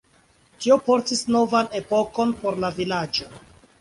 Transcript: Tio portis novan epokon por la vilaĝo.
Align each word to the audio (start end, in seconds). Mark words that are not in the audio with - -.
Tio 0.63 0.77
portis 0.87 1.21
novan 1.35 1.69
epokon 1.83 2.33
por 2.41 2.59
la 2.65 2.73
vilaĝo. 2.81 3.29